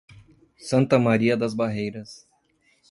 [0.57, 2.27] Santa Maria das Barreiras